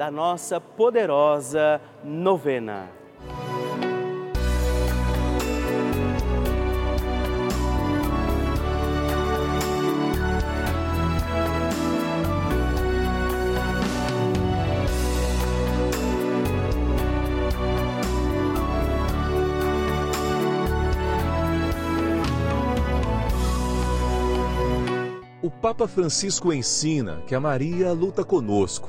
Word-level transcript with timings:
da 0.00 0.10
nossa 0.10 0.58
poderosa 0.58 1.78
novena. 2.02 2.88
O 25.42 25.50
Papa 25.50 25.86
Francisco 25.86 26.54
ensina 26.54 27.22
que 27.26 27.34
a 27.34 27.40
Maria 27.40 27.92
luta 27.92 28.24
conosco 28.24 28.88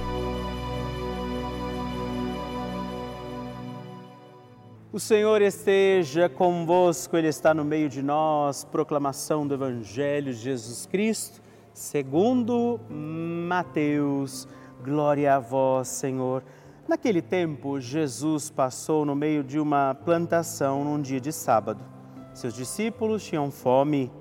O 4.93 4.99
Senhor 4.99 5.41
esteja 5.41 6.27
convosco, 6.27 7.15
Ele 7.15 7.29
está 7.29 7.53
no 7.53 7.63
meio 7.63 7.87
de 7.87 8.01
nós. 8.01 8.65
Proclamação 8.65 9.47
do 9.47 9.53
Evangelho 9.53 10.33
de 10.33 10.39
Jesus 10.41 10.85
Cristo, 10.85 11.41
segundo 11.73 12.77
Mateus. 12.89 14.45
Glória 14.83 15.35
a 15.35 15.39
vós, 15.39 15.87
Senhor. 15.87 16.43
Naquele 16.89 17.21
tempo, 17.21 17.79
Jesus 17.79 18.49
passou 18.49 19.05
no 19.05 19.15
meio 19.15 19.45
de 19.45 19.61
uma 19.61 19.95
plantação 19.95 20.83
num 20.83 21.01
dia 21.01 21.21
de 21.21 21.31
sábado. 21.31 21.79
Seus 22.33 22.53
discípulos 22.53 23.23
tinham 23.23 23.49
fome 23.49 24.11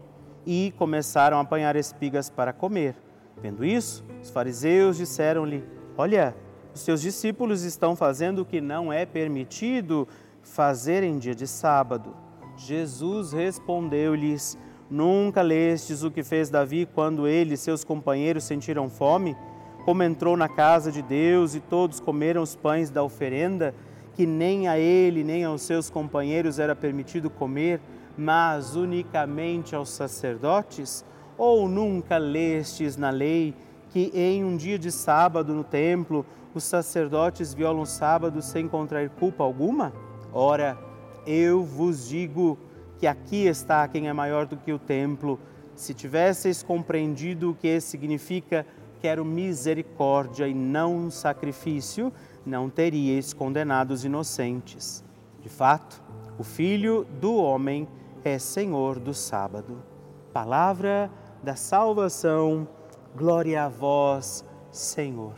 e 0.47 0.73
começaram 0.79 1.39
a 1.39 1.41
apanhar 1.41 1.75
espigas 1.75 2.31
para 2.31 2.53
comer. 2.53 2.95
Vendo 3.43 3.65
isso, 3.65 4.05
os 4.23 4.31
fariseus 4.31 4.99
disseram-lhe: 4.99 5.65
Olha, 5.99 6.33
os 6.73 6.83
seus 6.83 7.01
discípulos 7.03 7.65
estão 7.65 7.97
fazendo 7.97 8.43
o 8.43 8.45
que 8.45 8.61
não 8.61 8.93
é 8.93 9.05
permitido 9.05 10.07
fazer 10.43 11.03
em 11.03 11.19
dia 11.19 11.35
de 11.35 11.47
sábado. 11.47 12.15
Jesus 12.57 13.33
respondeu-lhes: 13.33 14.59
Nunca 14.91 15.41
lestes 15.41 16.03
o 16.03 16.11
que 16.11 16.23
fez 16.23 16.51
Davi 16.51 16.87
quando 16.87 17.27
ele 17.27 17.55
e 17.55 17.57
seus 17.57 17.85
companheiros 17.85 18.45
sentiram 18.45 18.91
fome? 18.91 19.37
Como 19.85 20.03
entrou 20.03 20.37
na 20.37 20.49
casa 20.49 20.91
de 20.93 21.01
Deus 21.01 21.55
e 21.55 21.61
todos 21.61 22.01
comeram 22.01 22.43
os 22.43 22.55
pães 22.55 22.91
da 22.91 23.03
oferenda, 23.03 23.75
que 24.15 24.27
nem 24.27 24.69
a 24.69 24.79
ele 24.79 25.25
nem 25.25 25.45
aos 25.45 25.63
seus 25.63 25.89
companheiros 25.89 26.59
era 26.59 26.75
permitido 26.75 27.31
comer, 27.31 27.81
mas 28.19 28.77
unicamente 28.77 29.75
aos 29.75 29.91
sacerdotes? 29.91 31.05
Ou 31.39 31.69
nunca 31.69 32.19
lestes 32.19 32.97
na 32.97 33.11
lei 33.11 33.55
que 33.91 34.11
em 34.15 34.45
um 34.45 34.57
dia 34.57 34.79
de 34.79 34.91
sábado 34.91 35.55
no 35.55 35.65
templo 35.65 36.27
os 36.55 36.65
sacerdotes 36.65 37.55
violam 37.55 37.83
o 37.83 37.87
sábado 37.87 38.43
sem 38.43 38.69
contrair 38.69 39.09
culpa 39.11 39.43
alguma? 39.45 39.93
Ora, 40.33 40.79
eu 41.27 41.65
vos 41.65 42.09
digo 42.09 42.59
que 42.99 43.07
aqui 43.07 43.47
está 43.47 43.87
quem 43.89 44.09
é 44.09 44.13
maior 44.13 44.47
do 44.47 44.57
que 44.57 44.73
o 44.73 44.79
templo. 44.79 45.41
Se 45.75 45.93
tivesseis 45.93 46.63
compreendido 46.63 47.51
o 47.51 47.55
que 47.55 47.81
significa, 47.81 48.65
quero 49.01 49.25
misericórdia 49.25 50.47
e 50.47 50.55
não 50.55 51.11
sacrifício, 51.11 52.13
não 52.45 52.71
teríeis 52.71 53.33
condenado 53.33 53.91
os 53.91 54.05
inocentes. 54.05 55.03
De 55.41 55.49
fato, 55.49 56.03
o 56.39 56.45
Filho 56.45 57.07
do 57.21 57.35
Homem 57.35 57.89
é 58.23 58.39
Senhor 58.39 58.99
do 58.99 59.15
sábado. 59.15 59.83
Palavra 60.33 61.11
da 61.43 61.57
salvação, 61.57 62.69
glória 63.17 63.65
a 63.65 63.69
vós, 63.69 64.45
Senhor. 64.71 65.35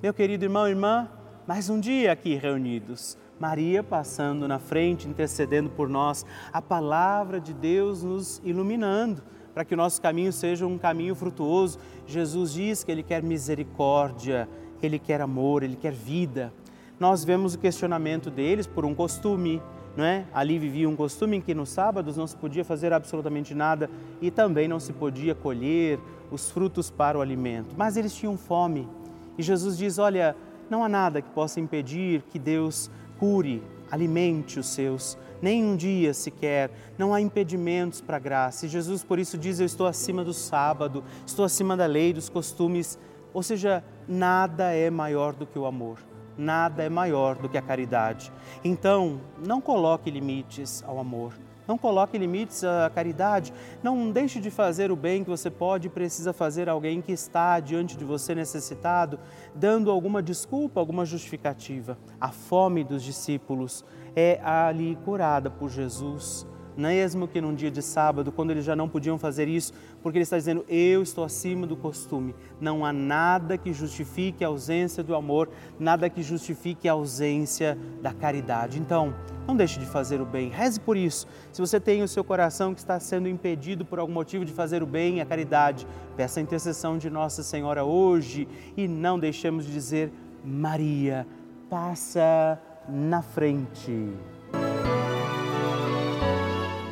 Meu 0.00 0.14
querido 0.14 0.44
irmão 0.44 0.68
e 0.68 0.70
irmã, 0.70 1.08
mais 1.46 1.68
um 1.68 1.80
dia 1.80 2.12
aqui 2.12 2.36
reunidos. 2.36 3.16
Maria 3.38 3.82
passando 3.82 4.48
na 4.48 4.58
frente, 4.58 5.08
intercedendo 5.08 5.70
por 5.70 5.88
nós, 5.88 6.26
a 6.52 6.60
palavra 6.60 7.40
de 7.40 7.52
Deus 7.52 8.02
nos 8.02 8.40
iluminando 8.44 9.22
para 9.54 9.64
que 9.64 9.74
o 9.74 9.76
nosso 9.76 10.00
caminho 10.00 10.32
seja 10.32 10.66
um 10.66 10.78
caminho 10.78 11.14
frutuoso. 11.14 11.78
Jesus 12.06 12.52
diz 12.52 12.84
que 12.84 12.92
Ele 12.92 13.02
quer 13.02 13.22
misericórdia, 13.22 14.48
Ele 14.82 14.98
quer 14.98 15.20
amor, 15.20 15.62
Ele 15.62 15.74
quer 15.74 15.92
vida. 15.92 16.52
Nós 16.98 17.24
vemos 17.24 17.54
o 17.54 17.58
questionamento 17.58 18.30
deles 18.30 18.66
por 18.66 18.84
um 18.84 18.94
costume, 18.94 19.62
não 19.96 20.04
é? 20.04 20.24
Ali 20.32 20.58
vivia 20.58 20.88
um 20.88 20.94
costume 20.94 21.38
em 21.38 21.40
que 21.40 21.54
nos 21.54 21.70
sábados 21.70 22.16
não 22.16 22.26
se 22.26 22.36
podia 22.36 22.64
fazer 22.64 22.92
absolutamente 22.92 23.54
nada 23.54 23.90
e 24.20 24.30
também 24.30 24.68
não 24.68 24.78
se 24.78 24.92
podia 24.92 25.34
colher 25.34 25.98
os 26.30 26.50
frutos 26.50 26.90
para 26.90 27.18
o 27.18 27.20
alimento. 27.20 27.74
Mas 27.76 27.96
eles 27.96 28.14
tinham 28.14 28.36
fome. 28.36 28.88
E 29.36 29.42
Jesus 29.42 29.76
diz: 29.76 29.98
Olha, 29.98 30.36
não 30.70 30.84
há 30.84 30.88
nada 30.88 31.22
que 31.22 31.30
possa 31.30 31.60
impedir 31.60 32.22
que 32.30 32.38
Deus 32.38 32.90
cure, 33.18 33.62
alimente 33.90 34.58
os 34.58 34.66
seus 34.66 35.18
nem 35.40 35.64
um 35.64 35.76
dia 35.76 36.12
sequer, 36.12 36.70
não 36.96 37.14
há 37.14 37.20
impedimentos 37.20 38.00
para 38.00 38.16
a 38.16 38.20
graça. 38.20 38.66
E 38.66 38.68
Jesus, 38.68 39.04
por 39.04 39.18
isso, 39.18 39.38
diz: 39.38 39.60
Eu 39.60 39.66
estou 39.66 39.86
acima 39.86 40.24
do 40.24 40.32
sábado, 40.32 41.04
estou 41.26 41.44
acima 41.44 41.76
da 41.76 41.86
lei, 41.86 42.12
dos 42.12 42.28
costumes. 42.28 42.98
Ou 43.32 43.42
seja, 43.42 43.84
nada 44.06 44.72
é 44.72 44.90
maior 44.90 45.34
do 45.34 45.46
que 45.46 45.58
o 45.58 45.66
amor, 45.66 45.98
nada 46.36 46.82
é 46.82 46.88
maior 46.88 47.36
do 47.36 47.48
que 47.48 47.58
a 47.58 47.62
caridade. 47.62 48.32
Então, 48.64 49.20
não 49.44 49.60
coloque 49.60 50.10
limites 50.10 50.82
ao 50.86 50.98
amor. 50.98 51.34
Não 51.68 51.76
coloque 51.76 52.16
limites 52.16 52.64
à 52.64 52.88
caridade. 52.88 53.52
Não 53.82 54.10
deixe 54.10 54.40
de 54.40 54.50
fazer 54.50 54.90
o 54.90 54.96
bem 54.96 55.22
que 55.22 55.28
você 55.28 55.50
pode 55.50 55.86
e 55.86 55.90
precisa 55.90 56.32
fazer 56.32 56.66
a 56.66 56.72
alguém 56.72 57.02
que 57.02 57.12
está 57.12 57.60
diante 57.60 57.94
de 57.94 58.06
você 58.06 58.34
necessitado, 58.34 59.20
dando 59.54 59.90
alguma 59.90 60.22
desculpa, 60.22 60.80
alguma 60.80 61.04
justificativa. 61.04 61.98
A 62.18 62.30
fome 62.30 62.82
dos 62.82 63.02
discípulos 63.02 63.84
é 64.16 64.40
ali 64.42 64.96
curada 65.04 65.50
por 65.50 65.68
Jesus, 65.68 66.46
mesmo 66.78 67.26
que 67.26 67.40
num 67.40 67.54
dia 67.54 67.72
de 67.72 67.82
sábado, 67.82 68.30
quando 68.30 68.52
eles 68.52 68.64
já 68.64 68.76
não 68.76 68.88
podiam 68.88 69.18
fazer 69.18 69.48
isso, 69.48 69.72
porque 70.00 70.16
ele 70.16 70.22
está 70.22 70.38
dizendo: 70.38 70.64
Eu 70.68 71.02
estou 71.02 71.24
acima 71.24 71.66
do 71.66 71.76
costume. 71.76 72.34
Não 72.60 72.84
há 72.84 72.92
nada 72.92 73.58
que 73.58 73.72
justifique 73.72 74.44
a 74.44 74.48
ausência 74.48 75.02
do 75.02 75.16
amor, 75.16 75.50
nada 75.78 76.08
que 76.08 76.22
justifique 76.22 76.88
a 76.88 76.92
ausência 76.92 77.76
da 78.00 78.12
caridade. 78.12 78.78
Então, 78.78 79.12
não 79.46 79.56
deixe 79.56 79.80
de 79.80 79.86
fazer 79.86 80.20
o 80.20 80.24
bem, 80.24 80.50
reze 80.50 80.78
por 80.78 80.96
isso. 80.96 81.26
Se 81.50 81.60
você 81.60 81.80
tem 81.80 82.02
o 82.02 82.08
seu 82.08 82.22
coração 82.22 82.72
que 82.72 82.80
está 82.80 83.00
sendo 83.00 83.28
impedido 83.28 83.84
por 83.84 83.98
algum 83.98 84.12
motivo 84.12 84.44
de 84.44 84.52
fazer 84.52 84.80
o 84.80 84.86
bem, 84.86 85.20
a 85.20 85.26
caridade, 85.26 85.84
peça 86.16 86.38
a 86.38 86.42
intercessão 86.42 86.96
de 86.96 87.10
Nossa 87.10 87.42
Senhora 87.42 87.84
hoje 87.84 88.46
e 88.76 88.86
não 88.86 89.18
deixemos 89.18 89.66
de 89.66 89.72
dizer: 89.72 90.12
Maria, 90.44 91.26
passa 91.68 92.60
na 92.88 93.20
frente. 93.20 94.12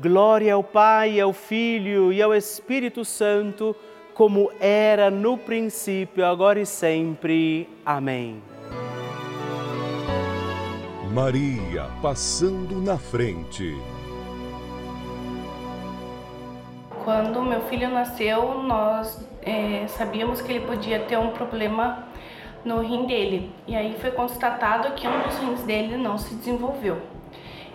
Glória 0.00 0.54
ao 0.54 0.64
Pai, 0.64 1.20
ao 1.20 1.30
Filho 1.30 2.10
e 2.10 2.22
ao 2.22 2.34
Espírito 2.34 3.04
Santo, 3.04 3.76
como 4.14 4.50
era 4.58 5.10
no 5.10 5.36
princípio, 5.36 6.24
agora 6.24 6.58
e 6.58 6.64
sempre. 6.64 7.68
Amém. 7.84 8.42
Maria 11.12 11.90
passando 12.00 12.80
na 12.80 12.96
frente. 12.96 13.76
Quando 17.04 17.42
meu 17.42 17.60
filho 17.62 17.90
nasceu, 17.90 18.62
nós 18.62 19.22
é, 19.42 19.86
sabíamos 19.86 20.40
que 20.40 20.50
ele 20.50 20.64
podia 20.64 21.00
ter 21.00 21.18
um 21.18 21.32
problema 21.32 22.06
no 22.64 22.80
rim 22.80 23.04
dele. 23.04 23.52
E 23.66 23.76
aí 23.76 23.94
foi 24.00 24.12
constatado 24.12 24.94
que 24.94 25.06
um 25.06 25.22
dos 25.24 25.36
rins 25.36 25.62
dele 25.64 25.98
não 25.98 26.16
se 26.16 26.34
desenvolveu. 26.36 27.02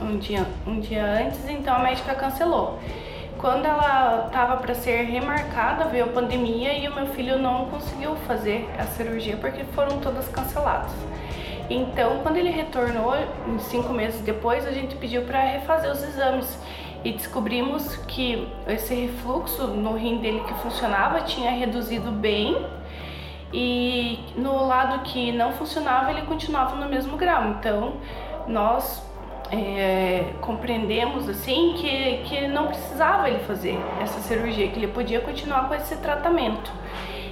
um 0.00 0.18
dia, 0.18 0.46
um 0.66 0.80
dia 0.80 1.04
antes, 1.04 1.48
então 1.48 1.74
a 1.74 1.78
médica 1.80 2.14
cancelou. 2.14 2.78
Quando 3.38 3.64
ela 3.64 4.26
estava 4.26 4.58
para 4.58 4.74
ser 4.74 5.02
remarcada, 5.04 5.84
veio 5.86 6.04
a 6.04 6.08
pandemia 6.08 6.74
e 6.74 6.86
o 6.86 6.94
meu 6.94 7.06
filho 7.06 7.38
não 7.38 7.66
conseguiu 7.66 8.14
fazer 8.26 8.68
a 8.78 8.84
cirurgia 8.84 9.36
porque 9.38 9.64
foram 9.64 9.98
todas 9.98 10.28
canceladas. 10.28 10.92
Então, 11.70 12.18
quando 12.22 12.36
ele 12.36 12.50
retornou, 12.50 13.14
cinco 13.60 13.92
meses 13.92 14.20
depois, 14.20 14.66
a 14.66 14.72
gente 14.72 14.94
pediu 14.96 15.22
para 15.22 15.40
refazer 15.40 15.90
os 15.90 16.02
exames 16.02 16.58
e 17.02 17.12
descobrimos 17.12 17.96
que 18.08 18.46
esse 18.66 18.94
refluxo 18.94 19.68
no 19.68 19.96
rim 19.96 20.18
dele 20.18 20.42
que 20.46 20.52
funcionava 20.54 21.22
tinha 21.22 21.50
reduzido 21.50 22.10
bem 22.10 22.66
e 23.52 24.18
no 24.36 24.66
lado 24.66 25.00
que 25.04 25.32
não 25.32 25.52
funcionava 25.52 26.10
ele 26.10 26.22
continuava 26.22 26.76
no 26.76 26.88
mesmo 26.88 27.16
grau. 27.16 27.48
Então, 27.48 27.94
nós 28.46 29.02
é, 29.50 30.32
compreendemos 30.40 31.28
assim 31.28 31.74
que, 31.76 32.18
que 32.24 32.46
não 32.46 32.68
precisava 32.68 33.28
ele 33.28 33.40
fazer 33.40 33.78
essa 34.00 34.20
cirurgia, 34.20 34.68
que 34.68 34.78
ele 34.78 34.88
podia 34.88 35.20
continuar 35.20 35.68
com 35.68 35.74
esse 35.74 35.96
tratamento. 35.96 36.70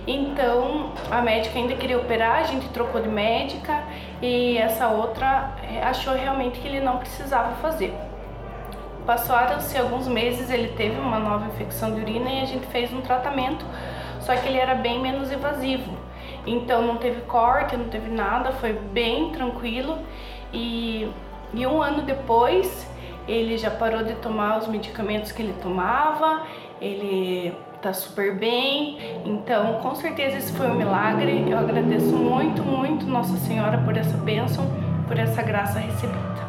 Então 0.06 0.92
a 1.10 1.20
médica 1.20 1.58
ainda 1.58 1.74
queria 1.74 1.98
operar, 1.98 2.36
a 2.36 2.42
gente 2.44 2.68
trocou 2.70 3.00
de 3.00 3.08
médica 3.08 3.84
e 4.20 4.56
essa 4.56 4.88
outra 4.88 5.52
é, 5.62 5.82
achou 5.82 6.14
realmente 6.14 6.58
que 6.58 6.66
ele 6.66 6.80
não 6.80 6.98
precisava 6.98 7.56
fazer. 7.56 7.94
Passaram-se 9.06 9.76
alguns 9.78 10.08
meses, 10.08 10.50
ele 10.50 10.68
teve 10.68 10.98
uma 10.98 11.18
nova 11.18 11.46
infecção 11.46 11.94
de 11.94 12.00
urina 12.00 12.30
e 12.30 12.40
a 12.42 12.44
gente 12.46 12.66
fez 12.66 12.92
um 12.92 13.00
tratamento, 13.00 13.64
só 14.20 14.34
que 14.34 14.48
ele 14.48 14.58
era 14.58 14.74
bem 14.74 15.00
menos 15.00 15.30
invasivo. 15.30 15.96
Então 16.46 16.82
não 16.82 16.96
teve 16.96 17.20
corte, 17.22 17.76
não 17.76 17.88
teve 17.88 18.10
nada, 18.10 18.52
foi 18.52 18.72
bem 18.72 19.30
tranquilo 19.30 19.98
e 20.52 21.10
e 21.54 21.66
um 21.66 21.82
ano 21.82 22.02
depois, 22.02 22.86
ele 23.26 23.56
já 23.56 23.70
parou 23.70 24.02
de 24.04 24.14
tomar 24.14 24.58
os 24.58 24.68
medicamentos 24.68 25.32
que 25.32 25.42
ele 25.42 25.54
tomava, 25.62 26.46
ele 26.80 27.54
tá 27.80 27.92
super 27.92 28.34
bem. 28.34 28.98
Então, 29.24 29.80
com 29.80 29.94
certeza 29.94 30.38
esse 30.38 30.52
foi 30.52 30.66
um 30.66 30.74
milagre. 30.74 31.44
Eu 31.48 31.58
agradeço 31.58 32.14
muito, 32.16 32.62
muito 32.62 33.06
Nossa 33.06 33.36
Senhora 33.38 33.78
por 33.78 33.96
essa 33.96 34.16
bênção, 34.18 34.64
por 35.06 35.18
essa 35.18 35.42
graça 35.42 35.78
recebida. 35.78 36.48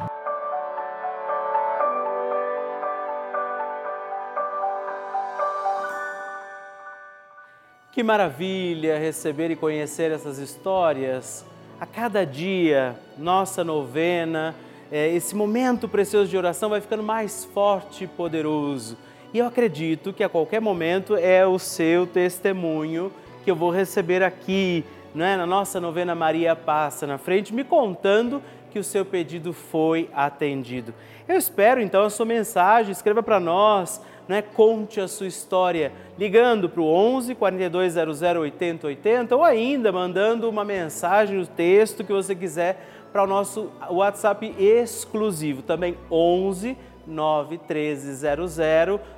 Que 7.91 8.03
maravilha 8.03 8.97
receber 8.97 9.51
e 9.51 9.55
conhecer 9.55 10.11
essas 10.11 10.37
histórias. 10.37 11.45
A 11.81 11.85
cada 11.85 12.25
dia, 12.25 12.95
nossa 13.17 13.63
novena 13.63 14.55
é, 14.91 15.07
esse 15.13 15.35
momento 15.35 15.87
precioso 15.87 16.29
de 16.29 16.37
oração 16.37 16.69
vai 16.69 16.81
ficando 16.81 17.03
mais 17.03 17.45
forte 17.45 18.05
e 18.05 18.07
poderoso. 18.07 18.97
E 19.33 19.37
eu 19.37 19.45
acredito 19.45 20.11
que 20.11 20.23
a 20.23 20.29
qualquer 20.29 20.59
momento 20.59 21.15
é 21.15 21.45
o 21.45 21.59
seu 21.59 22.07
testemunho 22.07 23.11
que 23.43 23.51
eu 23.51 23.55
vou 23.55 23.69
receber 23.69 24.23
aqui, 24.23 24.83
é? 25.15 25.37
na 25.37 25.45
nossa 25.45 25.79
novena 25.79 26.15
Maria 26.15 26.55
Passa 26.55 27.05
na 27.05 27.17
frente, 27.17 27.53
me 27.53 27.63
contando 27.63 28.41
que 28.71 28.79
o 28.79 28.83
seu 28.83 29.05
pedido 29.05 29.53
foi 29.53 30.09
atendido. 30.13 30.93
Eu 31.27 31.35
espero 31.35 31.81
então 31.81 32.03
a 32.03 32.09
sua 32.09 32.25
mensagem, 32.25 32.91
escreva 32.91 33.21
para 33.21 33.39
nós, 33.39 34.01
não 34.27 34.35
é? 34.35 34.41
conte 34.41 34.99
a 34.99 35.07
sua 35.07 35.27
história, 35.27 35.91
ligando 36.17 36.69
para 36.69 36.81
o 36.81 36.87
11 36.87 37.35
4200 37.35 38.21
8080 38.21 39.35
ou 39.35 39.43
ainda 39.43 39.91
mandando 39.91 40.49
uma 40.49 40.63
mensagem, 40.63 41.39
o 41.39 41.47
texto 41.47 42.03
que 42.03 42.13
você 42.13 42.35
quiser 42.35 42.79
para 43.11 43.23
o 43.23 43.27
nosso 43.27 43.69
WhatsApp 43.89 44.55
exclusivo, 44.57 45.61
também 45.61 45.97
11 46.11 46.77
91300 47.07 48.57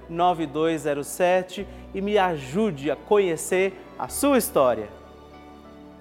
9207 0.10 1.68
e 1.94 2.02
me 2.02 2.18
ajude 2.18 2.90
a 2.90 2.96
conhecer 2.96 3.74
a 4.00 4.08
sua 4.08 4.38
história. 4.38 4.88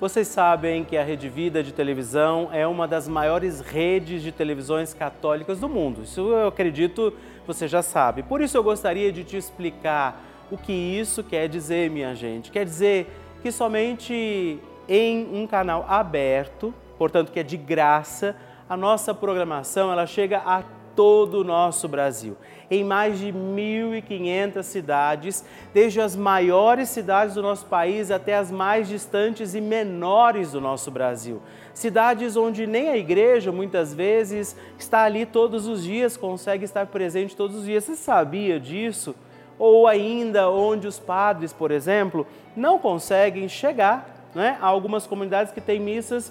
Vocês 0.00 0.29
sabem 0.29 0.83
que 0.83 0.96
a 0.96 1.05
Rede 1.05 1.29
Vida 1.29 1.62
de 1.62 1.72
televisão 1.72 2.48
é 2.53 2.66
uma 2.66 2.88
das 2.88 3.07
maiores 3.07 3.61
redes 3.61 4.22
de 4.22 4.33
televisões 4.33 4.94
católicas 4.94 5.61
do 5.61 5.68
mundo. 5.68 6.05
Isso 6.05 6.20
eu 6.20 6.48
acredito 6.48 7.12
você 7.46 7.68
já 7.68 7.83
sabe. 7.83 8.22
Por 8.22 8.40
isso 8.40 8.57
eu 8.57 8.62
gostaria 8.62 9.12
de 9.12 9.24
te 9.24 9.37
explicar 9.37 10.24
o 10.50 10.57
que 10.57 10.72
isso 10.72 11.22
quer 11.22 11.48
dizer, 11.48 11.90
minha 11.90 12.14
gente. 12.14 12.50
Quer 12.50 12.64
dizer 12.64 13.09
que 13.42 13.53
somente 13.53 14.59
em 14.88 15.29
um 15.35 15.46
canal 15.46 15.85
aberto 15.88 16.72
portanto 17.01 17.33
que 17.33 17.41
é 17.41 17.43
de 17.43 17.57
graça, 17.57 18.37
a 18.69 18.77
nossa 18.77 19.15
programação 19.15 19.91
ela 19.91 20.07
chega 20.07 20.37
a 20.37 20.63
todo 20.95 21.41
o 21.41 21.45
nosso 21.45 21.89
Brasil, 21.89 22.37
em 22.71 22.85
mais 22.85 23.19
de 23.19 23.33
1.500 23.33 24.63
cidades, 24.63 25.43
desde 25.73 25.99
as 25.99 26.15
maiores 26.15 26.91
cidades 26.91 27.37
do 27.37 27.41
nosso 27.41 27.65
país 27.65 28.11
até 28.11 28.37
as 28.37 28.51
mais 28.51 28.87
distantes 28.87 29.55
e 29.55 29.63
menores 29.63 30.53
do 30.53 30.61
nosso 30.61 30.91
Brasil. 30.91 31.41
Cidades 31.73 32.37
onde 32.37 32.67
nem 32.67 32.91
a 32.91 32.99
igreja 32.99 33.51
muitas 33.51 33.95
vezes 33.95 34.55
está 34.79 35.05
ali 35.05 35.25
todos 35.25 35.67
os 35.67 35.83
dias, 35.83 36.19
consegue 36.19 36.67
estar 36.67 36.85
presente 36.85 37.35
todos 37.35 37.57
os 37.57 37.65
dias. 37.65 37.83
Você 37.85 37.97
sabia 37.97 38.61
disso? 38.61 39.17
Ou 39.59 39.87
ainda 39.87 40.51
onde 40.51 40.87
os 40.87 40.99
padres, 40.99 41.51
por 41.51 41.71
exemplo, 41.71 42.27
não 42.55 42.79
conseguem 42.79 43.49
chegar 43.49 44.29
né, 44.35 44.59
a 44.61 44.67
algumas 44.67 45.07
comunidades 45.07 45.51
que 45.51 45.63
têm 45.63 45.81
missas 45.81 46.31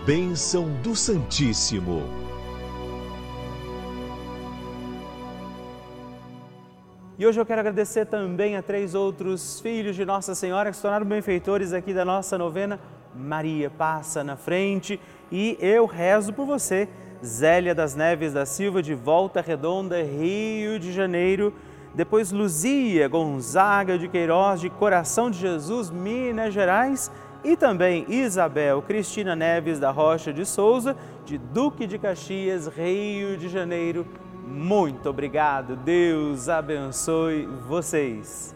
Bênção 0.06 0.66
do 0.82 0.96
Santíssimo. 0.96 2.02
E 7.18 7.26
hoje 7.26 7.38
eu 7.38 7.44
quero 7.44 7.60
agradecer 7.60 8.06
também 8.06 8.56
a 8.56 8.62
três 8.62 8.94
outros 8.94 9.60
filhos 9.60 9.94
de 9.94 10.06
Nossa 10.06 10.34
Senhora 10.34 10.70
que 10.70 10.76
se 10.76 10.82
tornaram 10.82 11.04
benfeitores 11.04 11.74
aqui 11.74 11.92
da 11.92 12.06
nossa 12.06 12.38
novena. 12.38 12.80
Maria 13.14 13.70
passa 13.70 14.22
na 14.22 14.36
frente 14.36 15.00
e 15.30 15.56
eu 15.60 15.86
rezo 15.86 16.32
por 16.32 16.46
você. 16.46 16.88
Zélia 17.24 17.74
das 17.74 17.94
Neves 17.94 18.32
da 18.32 18.44
Silva, 18.44 18.82
de 18.82 18.94
Volta 18.94 19.40
Redonda, 19.40 20.02
Rio 20.02 20.78
de 20.78 20.92
Janeiro 20.92 21.52
depois 21.96 22.30
Luzia 22.30 23.08
Gonzaga 23.08 23.98
de 23.98 24.06
Queiroz, 24.06 24.60
de 24.60 24.68
Coração 24.68 25.30
de 25.30 25.38
Jesus, 25.38 25.90
Minas 25.90 26.52
Gerais, 26.52 27.10
e 27.42 27.56
também 27.56 28.04
Isabel 28.08 28.82
Cristina 28.82 29.34
Neves 29.34 29.80
da 29.80 29.90
Rocha 29.90 30.30
de 30.30 30.44
Souza, 30.44 30.94
de 31.24 31.38
Duque 31.38 31.86
de 31.86 31.98
Caxias, 31.98 32.66
Rio 32.66 33.38
de 33.38 33.48
Janeiro. 33.48 34.06
Muito 34.46 35.08
obrigado, 35.08 35.74
Deus 35.74 36.50
abençoe 36.50 37.46
vocês. 37.66 38.55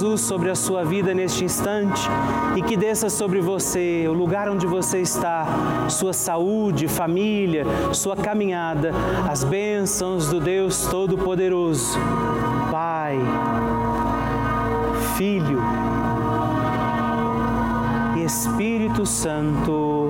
sobre 0.17 0.49
a 0.49 0.55
sua 0.55 0.83
vida 0.83 1.13
neste 1.13 1.45
instante 1.45 2.09
e 2.55 2.61
que 2.61 2.75
desça 2.75 3.09
sobre 3.09 3.39
você, 3.39 4.05
o 4.07 4.13
lugar 4.13 4.49
onde 4.49 4.67
você 4.67 4.99
está, 4.99 5.87
sua 5.89 6.13
saúde 6.13 6.41
saúde, 6.41 6.87
família, 6.87 7.65
sua 7.93 8.15
caminhada, 8.15 8.91
as 9.29 9.43
bênçãos 9.43 10.27
do 10.27 10.39
Deus 10.39 10.85
Todo-Poderoso. 10.85 11.97
Pai, 12.71 13.19
Filho 15.17 15.61
e 18.17 18.23
Espírito 18.23 19.05
Santo. 19.05 20.09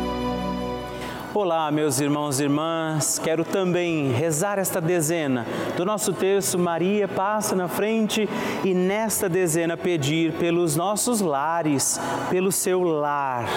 Olá, 1.33 1.71
meus 1.71 2.01
irmãos 2.01 2.41
e 2.41 2.43
irmãs. 2.43 3.17
Quero 3.17 3.45
também 3.45 4.11
rezar 4.11 4.59
esta 4.59 4.81
dezena 4.81 5.47
do 5.77 5.85
nosso 5.85 6.13
terço 6.13 6.59
Maria 6.59 7.07
passa 7.07 7.55
na 7.55 7.67
frente 7.67 8.27
e 8.63 8.73
nesta 8.73 9.29
dezena 9.29 9.77
pedir 9.77 10.33
pelos 10.33 10.75
nossos 10.75 11.21
lares, 11.21 11.99
pelo 12.29 12.51
seu 12.51 12.83
lar. 12.83 13.47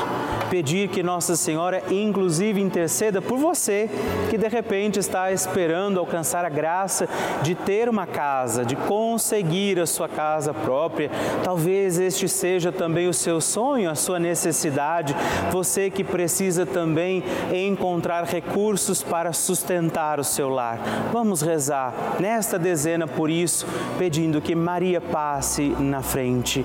Pedir 0.49 0.89
que 0.89 1.03
Nossa 1.03 1.37
Senhora 1.37 1.83
inclusive 1.91 2.61
interceda 2.61 3.21
por 3.21 3.37
você 3.37 3.91
que 4.31 4.39
de 4.39 4.49
repente 4.49 4.99
está 4.99 5.33
esperando 5.33 5.99
alcançar 5.99 6.45
a 6.45 6.49
graça 6.49 7.09
de 7.43 7.55
ter 7.55 7.89
uma 7.89 8.07
casa, 8.07 8.65
de 8.65 8.77
conseguir 8.77 9.81
a 9.81 9.87
sua 9.87 10.09
casa 10.09 10.55
própria. 10.55 11.11
Talvez 11.43 11.99
este 11.99 12.29
seja 12.29 12.71
também 12.71 13.09
o 13.09 13.15
seu 13.15 13.41
sonho, 13.41 13.91
a 13.91 13.95
sua 13.95 14.19
necessidade. 14.19 15.15
Você 15.51 15.91
que 15.91 16.05
precisa 16.05 16.65
também 16.65 17.23
em 17.53 17.64
encontrar 17.67 18.25
recursos 18.25 19.03
para 19.03 19.33
sustentar 19.33 20.19
o 20.21 20.25
seu 20.25 20.49
lar. 20.49 20.79
Vamos 21.13 21.43
rezar 21.43 21.95
nesta 22.21 22.59
dezena 22.59 23.07
por 23.07 23.31
isso, 23.31 23.67
pedindo 23.99 24.41
que 24.41 24.55
Maria 24.55 25.01
passe 25.01 25.69
na 25.79 26.03
frente. 26.03 26.65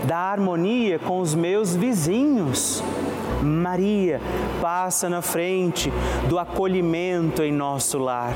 da 0.05 0.17
harmonia 0.17 0.99
com 0.99 1.19
os 1.19 1.35
meus 1.35 1.75
vizinhos. 1.75 2.83
Maria 3.41 4.21
passa 4.61 5.09
na 5.09 5.21
frente 5.21 5.91
do 6.29 6.37
acolhimento 6.37 7.41
em 7.41 7.51
nosso 7.51 7.97
lar. 7.97 8.33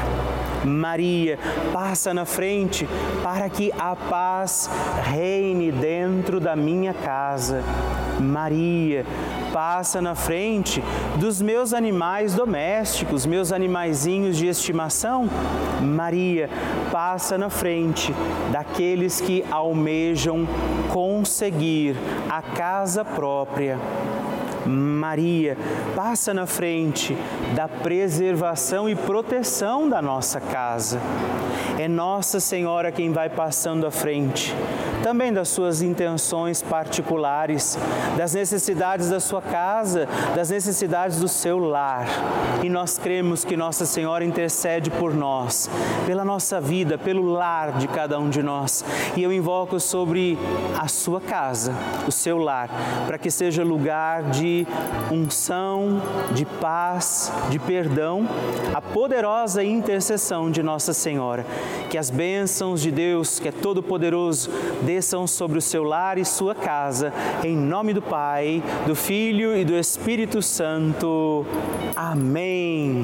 Maria 0.66 1.38
passa 1.72 2.14
na 2.14 2.26
frente 2.26 2.88
para 3.22 3.48
que 3.50 3.72
a 3.78 3.96
paz 3.96 4.70
reine 5.04 5.72
dentro 5.72 6.40
da 6.40 6.56
minha 6.56 6.94
casa. 6.94 7.64
Maria 8.20 9.06
passa 9.56 10.02
na 10.02 10.16
frente 10.16 10.84
dos 11.16 11.42
meus 11.42 11.74
animais 11.74 12.34
domésticos, 12.34 13.26
meus 13.26 13.54
animaizinhos 13.54 14.36
de 14.36 14.48
estimação. 14.48 15.30
Maria 15.82 16.50
passa 16.92 17.38
na 17.38 17.50
frente 17.50 18.14
daqueles 18.52 19.22
que 19.22 19.46
almejam 19.50 20.46
conseguir 20.92 21.96
a 22.30 22.42
casa 22.42 23.06
própria. 23.06 23.80
Maria 24.66 25.58
passa 25.96 26.34
na 26.34 26.46
frente 26.46 27.16
da 27.56 27.70
preservação 27.70 28.90
e 28.90 28.96
proteção 28.96 29.88
da 29.88 30.02
nossa 30.02 30.42
casa. 30.42 31.00
É 31.80 31.88
Nossa 31.88 32.42
Senhora 32.42 32.92
quem 32.92 33.12
vai 33.12 33.30
passando 33.30 33.86
à 33.86 33.92
frente, 33.92 34.54
também 35.06 35.32
das 35.32 35.50
suas 35.50 35.84
intenções 35.84 36.64
particulares, 36.64 37.78
das 38.18 38.34
necessidades 38.34 39.08
da 39.08 39.20
sua 39.20 39.40
casa, 39.40 40.08
das 40.36 40.50
necessidades 40.50 41.20
do 41.20 41.28
seu 41.28 41.60
lar. 41.60 42.08
E 42.64 42.70
nós 42.70 42.98
cremos 42.98 43.46
que 43.46 43.56
Nossa 43.56 43.86
Senhora 43.86 44.26
intercede 44.26 44.90
por 44.90 45.14
nós, 45.14 45.70
pela 46.08 46.26
nossa 46.26 46.60
vida, 46.60 46.98
pelo 46.98 47.24
lar 47.24 47.74
de 47.74 47.88
cada 47.88 48.18
um 48.18 48.32
de 48.32 48.42
nós. 48.42 48.84
E 49.16 49.22
eu 49.22 49.32
invoco 49.32 49.80
sobre 49.80 50.40
a 50.76 50.88
sua 50.88 51.22
casa, 51.22 51.72
o 52.08 52.12
seu 52.12 52.40
lar, 52.40 52.68
para 53.06 53.20
que 53.20 53.30
seja 53.30 53.64
lugar 53.64 54.24
de 54.32 54.66
unção, 55.12 56.02
de 56.32 56.48
paz, 56.48 57.32
de 57.52 57.60
perdão, 57.60 58.28
a 58.74 58.82
poderosa 58.82 59.64
intercessão 59.64 60.50
de 60.50 60.64
Nossa 60.64 60.94
Senhora. 60.94 61.46
Que 61.92 61.98
as 62.00 62.10
bênçãos 62.10 62.82
de 62.82 62.90
Deus, 62.90 63.40
que 63.40 63.50
é 63.50 63.52
todo-poderoso, 63.52 64.50
desçam 64.96 65.28
sobre 65.28 65.58
o 65.58 65.62
seu 65.62 65.84
lar 65.84 66.18
e 66.18 66.24
sua 66.24 66.56
casa, 66.56 67.12
em 67.44 67.54
nome 67.54 67.94
do 67.94 68.02
Pai, 68.02 68.64
do 68.88 68.96
Filho 68.96 69.54
e 69.54 69.66
do 69.66 69.76
Espírito 69.76 70.42
Santo. 70.42 71.46
Amém. 71.94 73.04